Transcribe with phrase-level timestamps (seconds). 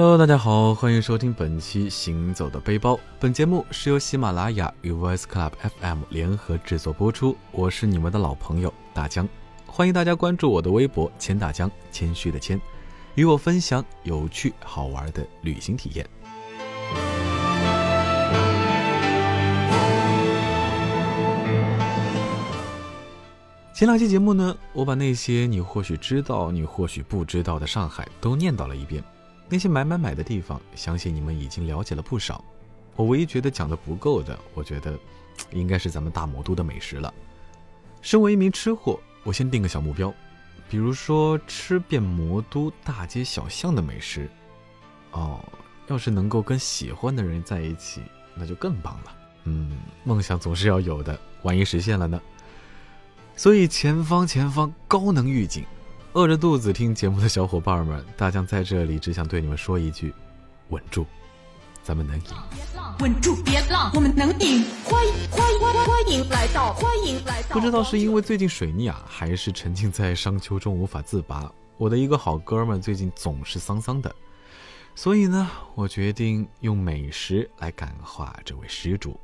[0.00, 2.94] Hello，大家好，欢迎收听本期《行走的背包》。
[3.18, 7.36] 本节目是由喜马拉雅与 Voice Club FM 联合制作播出。
[7.50, 9.28] 我是你们的老朋友大江，
[9.66, 12.60] 欢迎大家关注我的微博“千大江”，谦虚的谦，
[13.16, 16.08] 与我分享有趣好玩的旅行体验。
[23.74, 29.02] 前两期节目呢，我把那些你或许知道、你或许不知道的上海都念叨了一遍。
[29.48, 32.44] 那些买买买的地方，相信你们已经了解了不少。
[32.96, 34.98] 我唯一觉得讲的不够的，我觉得
[35.52, 37.12] 应该是咱们大魔都的美食了。
[38.02, 40.12] 身为一名吃货，我先定个小目标，
[40.68, 44.28] 比如说吃遍魔都大街小巷的美食。
[45.12, 45.42] 哦，
[45.86, 48.02] 要是能够跟喜欢的人在一起，
[48.34, 49.16] 那就更棒了。
[49.44, 52.20] 嗯，梦想总是要有的，万一实现了呢？
[53.34, 55.64] 所以前方前方高能预警。
[56.18, 60.12] 饿着肚子听节目的小伙伴们，大江在这里只想对你们说一句：
[60.70, 61.06] 稳住，
[61.84, 62.24] 咱们能赢。
[62.98, 64.64] 稳住，别浪，我们能赢。
[64.82, 67.54] 欢迎欢迎欢迎来到，欢迎来到。
[67.54, 74.12] 不知道是因为最近水逆啊，还是沉浸在商丘中无法自拔，我的一个好哥们最近总是丧丧的。
[74.96, 79.16] 所以呢，我决定用美食来感化这位施主。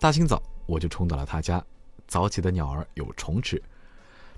[0.00, 1.64] 大清早我就冲到了他家，
[2.08, 3.62] 早起的鸟儿有虫吃。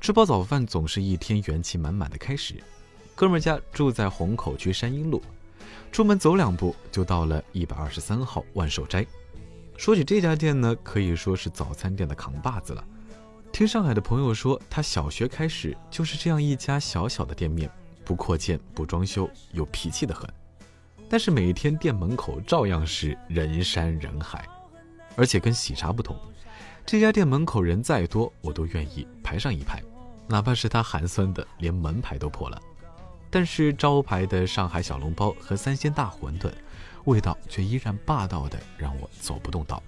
[0.05, 2.63] 吃饱早饭总是一天元气满满的开始。
[3.15, 5.23] 哥们家住在虹口区山阴路，
[5.91, 9.07] 出门走两步就到了一百二十三号万寿斋。
[9.79, 12.85] 说起这家店呢，可以说是早餐店的扛把子了。
[13.51, 17.71] 听上海的朋友说，他小学开始就是这样一家小小的店面，
[18.05, 20.29] 不扩建不装修，有脾气的很。
[21.09, 24.47] 但是每天店门口照样是人山人海，
[25.17, 26.15] 而且跟喜茶不同，
[26.85, 29.83] 这家店门口人再多，我都愿意排上一排。
[30.27, 32.61] 哪怕是他寒酸的连门牌都破了，
[33.31, 36.51] 但是招牌的上海小笼包和三鲜大馄饨，
[37.05, 39.83] 味道却依然霸道的让我走不动道。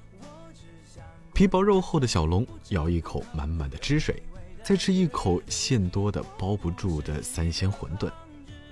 [1.33, 4.23] 皮薄肉厚的小笼，咬一口满满的汁水，
[4.63, 8.11] 再吃一口馅多的包不住的三鲜馄饨，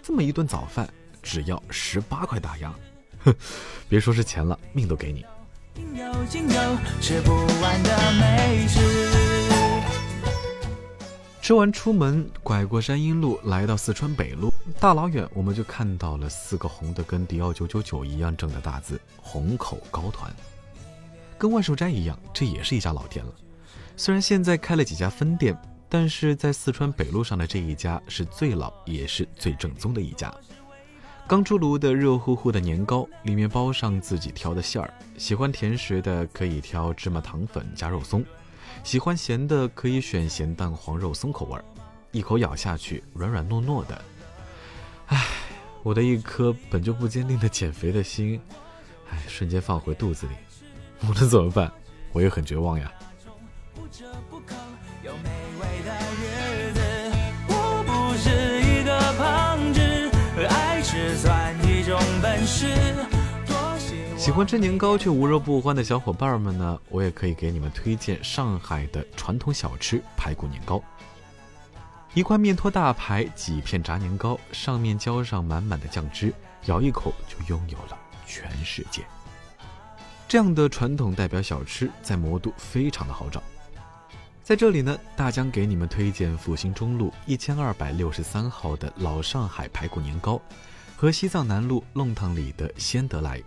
[0.03, 0.88] 这么一顿早饭
[1.22, 2.74] 只要十八块大洋，
[3.24, 3.34] 哼，
[3.88, 5.24] 别说是钱了，命都给你。
[5.94, 6.54] 有尽头
[7.00, 9.13] 吃不完的美食。
[11.44, 14.50] 吃完出门，拐过山阴路，来到四川北路，
[14.81, 20.34] 大老远我们就看到了四个红的跟迪奥九九九一样正的大字“虹口高团”。
[21.37, 23.34] 跟万寿斋一样，这也是一家老店了。
[23.94, 25.54] 虽然现在开了几家分店，
[25.87, 30.34] 但是在四川北路上的这一家是最老也是最正宗的一家。
[31.28, 38.25] 刚出炉的热乎乎的年糕，里面包上自己挑的馅儿，喜欢甜食的可以挑芝麻糖粉加肉松。
[38.82, 41.64] 喜欢咸的可以选咸蛋黄肉松口味儿，
[42.12, 44.02] 一口咬下去软软糯糯的。
[45.06, 45.24] 唉，
[45.82, 48.40] 我的一颗本就不坚定的减肥的心，
[49.10, 50.32] 唉，瞬间放回肚子里。
[51.08, 51.72] 我能怎么办？
[52.12, 52.92] 我也很绝望呀。
[60.86, 62.66] 是算一种本事
[64.24, 70.82] 喜欢吃年糕却无肉不欢的小伙伴们呢，我也可以给你们推荐上海的传统小吃排骨年糕。
[72.14, 76.32] 一块面托大排，几片炸年糕，上面浇上满满的酱汁，
[76.64, 79.04] 咬一口就拥有了全世界。
[80.26, 83.42] 这样的传统代表小吃在魔都非常的好找。
[84.42, 90.41] 在这里呢，大江给你们推荐复兴中路一千二百六十三号的老上海排骨年糕，
[90.96, 93.38] 和西藏南路弄堂里的仙得来。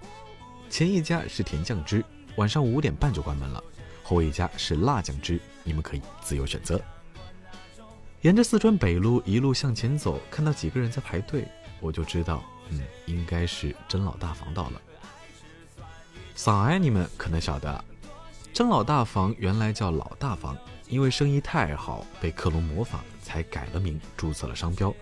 [0.69, 2.03] 前一家是甜酱汁，
[2.35, 3.63] 晚上五点半就关门了；
[4.03, 6.79] 后一家是辣酱汁，你们可以自由选择。
[8.22, 11.47] 沿着四川北路一路向前走，看到几个人在排队，
[11.79, 14.81] 我就知道，嗯，应该是甄老大房到了。
[16.35, 17.83] 上海你们可能晓得，
[18.53, 20.57] 甄老大房原来叫老大房，
[20.89, 24.94] 因为生意太好，被克隆模仿，才改了名，注册了商标。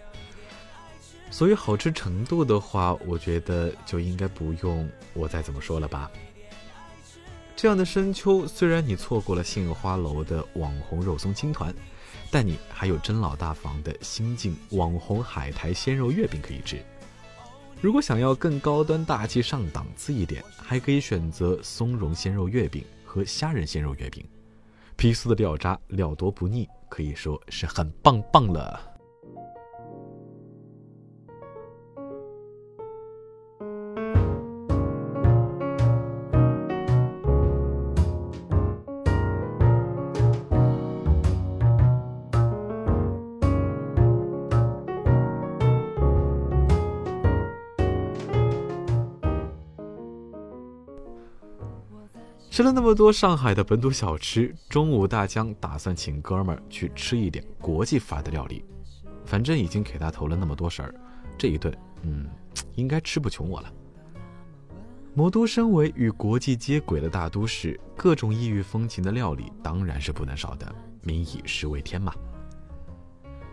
[1.32, 6.10] 所以好吃程度的话，我觉得就应该不用我再怎么说了吧。
[7.56, 11.74] 这样的深秋，虽然你错过了杏花楼的网红肉松青团，
[12.30, 16.84] 但你还有甄老大房的新晋网红海苔鲜肉月饼可以吃。
[17.82, 24.26] 如果想要更高端大气上档次一点，还可以选择松茸鲜肉月饼和虾仁鲜肉月饼，
[24.96, 28.95] 皮酥的料渣，料多不腻，可以说是很棒棒了。
[52.56, 58.64] 吃了那么多上海的本土小吃，中午大江打算请哥们儿去吃一点国际范儿的料理。
[59.26, 60.96] 反正已经给他投了那么多食儿，
[61.38, 62.26] 这一顿，嗯，
[62.76, 63.70] 应该吃不穷我了。
[65.14, 70.74] 魔都身为与国际接轨的大都市，各种异域风情的料理当然是不能少的。
[71.02, 72.14] 民以食为天嘛。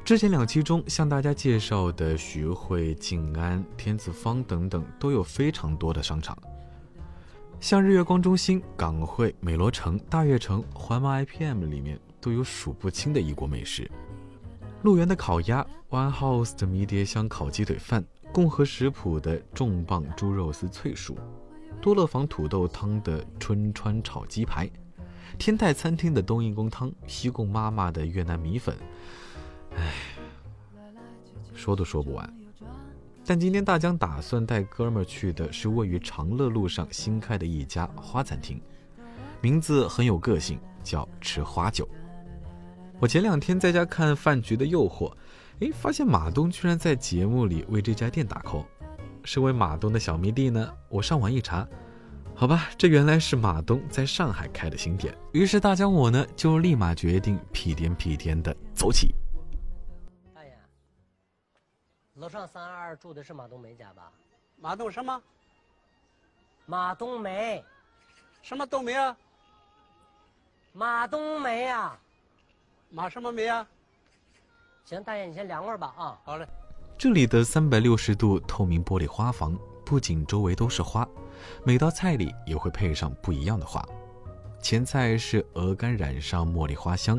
[0.05, 6.39] 之前两期中向大家介绍的徐汇、静安、天子坊等等，都有非常多的商场。
[7.63, 13.89] 像日月光中心、港汇、美罗城、大悦城、环贸 IPM 里面都有数不清的异国美食。
[14.83, 21.17] 鹿园的烤鸭，One House 的迷迭香烤鸡腿饭，共和食谱的重磅猪肉丝脆薯，
[21.81, 24.69] 多乐坊土豆汤的春川炒鸡排，
[25.39, 28.77] 天泰餐厅的冬阴功汤，西贡妈妈的越南米粉，
[29.77, 29.95] 唉，
[31.55, 32.42] 说都说不完。
[33.33, 38.61] 但今天大江打算带哥们儿去的是位于长乐路上新开的一家花餐厅，
[39.41, 41.89] 名字很有个性，叫吃花酒。
[43.01, 45.11] 我前两天在家看《饭局的诱惑》，
[45.61, 48.67] 诶，发现马东居然在节目里为这家店打 call。
[49.25, 51.67] 身为马东的小迷弟呢，我上网一查，
[52.35, 55.17] 好吧，这原来是马东在上海开的新店。
[55.33, 59.15] 于是大江我呢就立马决定屁颠屁颠的走起。
[62.17, 64.13] 楼上三二二住的是马冬梅家吧？
[64.61, 65.23] 马冬什么？
[66.67, 67.65] 马冬梅，
[68.43, 69.17] 什么冬梅啊？
[70.75, 71.99] 马冬梅啊？
[72.91, 73.67] 马什么梅啊？
[74.85, 76.21] 行，大爷你先凉快吧啊。
[76.23, 76.47] 好嘞。
[76.99, 81.09] 这里的三百六十度透明玻璃花房，不仅周围都是花，
[81.65, 83.83] 每道菜里也会配上不一样的花。
[84.61, 87.19] 前菜是鹅肝染上茉莉花香，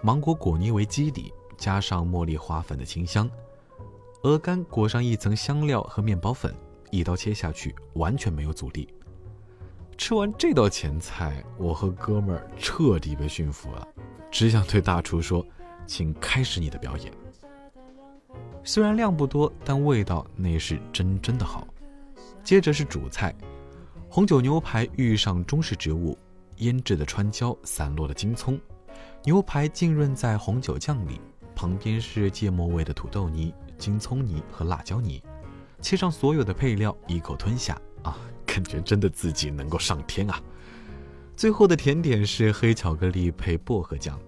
[0.00, 3.28] 芒果果泥为基底，加上茉莉花粉的清香。
[4.22, 6.52] 鹅肝裹上一层香料和面包粉，
[6.90, 8.88] 一刀切下去完全没有阻力。
[9.96, 13.86] 吃完这道前菜，我和哥们儿彻底被驯服了，
[14.28, 15.46] 只想对大厨说
[15.86, 17.12] ：“请开始你的表演。”
[18.64, 21.66] 虽然量不多，但味道那是真真的好。
[22.42, 23.32] 接着是主菜，
[24.08, 26.18] 红酒牛排遇上中式植物，
[26.56, 28.58] 腌制的川椒散落了京葱，
[29.22, 31.20] 牛排浸润在红酒酱里，
[31.54, 33.54] 旁边是芥末味的土豆泥。
[33.78, 35.22] 金葱泥和辣椒泥，
[35.80, 40.40] 切上所有的配料，一口吞下啊，感觉真的自己能够上天啊！
[41.36, 44.18] 最后的甜点是黑巧克力配薄荷酱，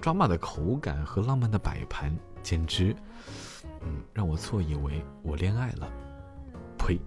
[0.00, 2.94] 抓马的口感和浪漫的摆盘，简直，
[3.80, 5.88] 嗯，让我错以为我恋爱了。
[6.76, 7.00] 呸！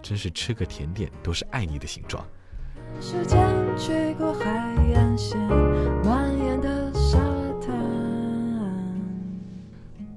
[0.00, 2.24] 真是吃个甜点都是爱你的形状。
[3.00, 3.38] 时间
[3.76, 4.50] 吹过海
[4.94, 5.38] 岸线，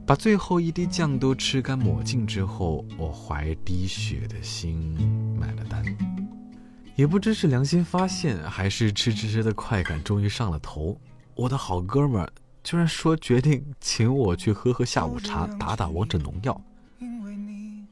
[0.08, 4.98] 把最后一滴酱都吃干抹净之后，我怀滴血的心
[5.38, 5.84] 买了单。
[6.96, 10.98] 也不知是良心发现，还是吃吃吃的快感终于上了头，
[11.36, 12.32] 我的好哥们儿
[12.64, 16.62] 居然说决定请我去喝喝下午茶，打打王者荣耀。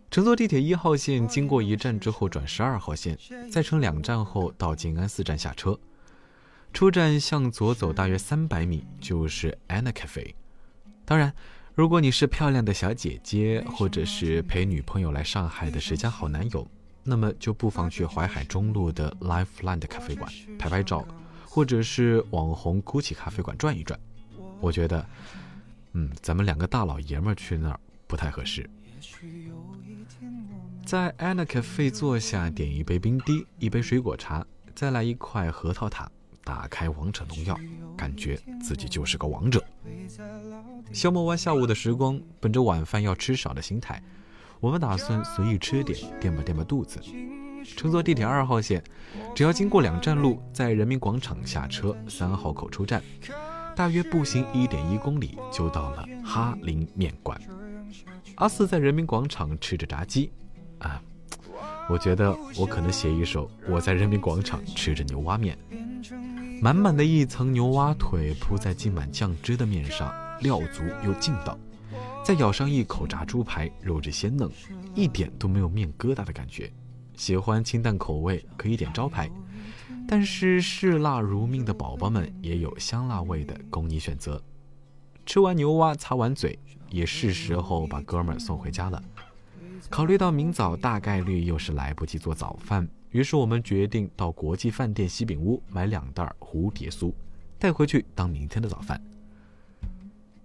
[0.10, 3.18] 乘坐地铁一号线，经过一站之后转十二号线，
[3.52, 5.78] 再乘两站后到静安寺站下车。
[6.72, 10.34] 出站向左走大约三百米就是 Anna Cafe，
[11.04, 11.34] 当然。
[11.76, 16.66] 如果你是漂亮的小姐姐，或者是陪女朋友来上海的十佳好男友，
[17.04, 21.06] 那么就不妨去淮海中路的 Lifeland 咖啡馆拍拍照，
[21.46, 24.00] 或者是网红 Gucci 咖啡馆转一转。
[24.62, 25.06] 我觉得，
[25.92, 27.78] 嗯，咱们两个大老爷们儿去那儿
[28.08, 28.70] 不太合适。
[30.86, 36.10] 在 Anna Cafe 坐下，点一杯冰滴，一杯水果茶，再来一块核桃塔。
[36.46, 37.60] 打开王者荣耀，
[37.98, 39.62] 感觉自己就是个王者。
[40.94, 44.02] 消磨完下午的时光，本着晚饭要吃少的心态，
[44.60, 47.02] 我们打算随意吃点，垫吧垫吧肚子。
[47.76, 48.84] 乘坐地铁二号线，
[49.34, 53.02] 只要经过两站路，在人民广场下车，三号口出站，
[53.76, 57.42] 大约步行一点一公里就到了哈林面馆。
[58.36, 60.32] 阿四在人民广场吃着炸鸡，
[60.78, 61.02] 啊，
[61.88, 65.58] 我觉得我可能写一首我在人民广场吃着牛蛙面。
[66.62, 71.58] 满满的一层牛蛙腿铺在浸满酱汁的面上，料足又劲道。
[72.24, 74.50] 再咬上一口炸猪排，肉质鲜嫩，
[74.96, 76.72] 一点都没有面疙瘩的感觉。
[77.16, 79.30] 喜欢清淡口味可以点招牌，
[80.08, 84.42] 但是嗜辣如命的宝宝们也有香辣味的供你选择。
[85.26, 86.58] 吃完牛蛙，擦完嘴，
[86.90, 89.02] 也是时候把哥们儿送回家了。
[89.90, 92.88] 考虑到明早大概率又是来不及做早饭。
[93.12, 97.14] 于是我们决定到国际饭店西饼屋买两袋蝴蝶酥，
[97.58, 99.02] 带回去当明天的早饭。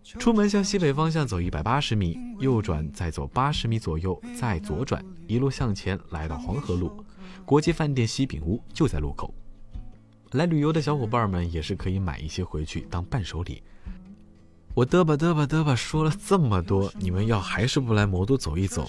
[0.04, 7.04] 出门向西北方向走一百八十米，右转再走八十米左右，再左转，一路向前来到黄河路，
[7.44, 9.32] 国际饭店西饼屋就在路口。
[10.32, 13.62] 来旅游的小伙伴们也是可以买一些回去当伴手礼。
[14.72, 18.88] 我嘚吧嘚吧嘚吧说了这么多，你们要还是不来魔都走一走，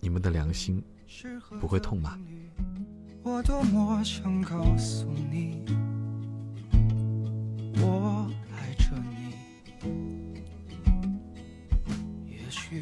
[0.00, 0.82] 你们的良心
[1.60, 2.18] 不会痛吗？
[3.22, 5.64] 我多么想告诉你，
[7.80, 9.36] 我爱着你。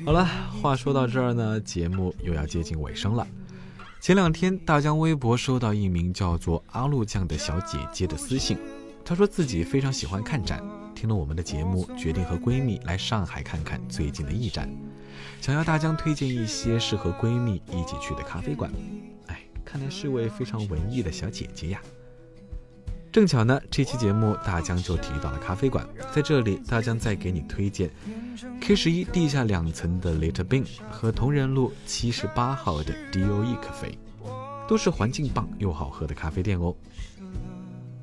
[0.05, 0.27] 好了，
[0.61, 3.25] 话说到这儿呢，节目又要接近尾声了。
[4.01, 8.59] 前两天，大江微博收到一名叫做阿路酱的小姐姐的私信，
[9.05, 10.61] 她说自己非常喜欢看展。
[10.95, 14.69] 听了我们的节目，决定和闺蜜来上海看看最近的艺展，
[15.41, 18.71] 想要大江推荐一些适合闺蜜一起去的咖啡馆。
[19.27, 21.81] 哎，看来是位非常文艺的小姐姐呀。
[23.11, 27.91] 正巧呢，这期节目大江就提到了咖啡馆，在这里大江再给你推荐
[28.59, 33.99] K 十一地下两层的 Little Bean 和同仁路七十八号的 DOE 咖啡，
[34.67, 36.75] 都是环境棒又好喝的咖啡店哦。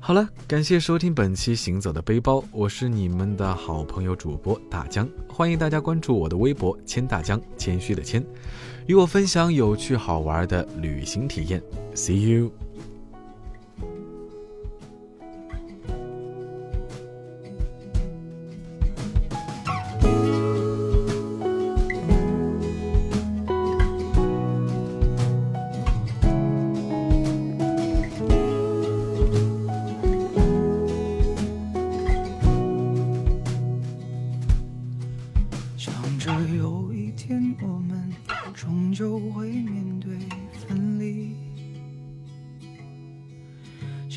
[0.02, 8.24] 好了，感谢收听本期《行走的背包》，我是你们的好朋友主播大江，欢迎大家关注我的微博“谦大江”，谦虚的谦，
[8.86, 11.62] 与我分享有趣好玩的旅行体验。
[11.94, 12.50] See you。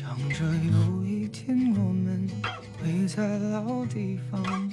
[0.04, 2.28] 想着有一天我们
[2.78, 4.70] 会在老地方。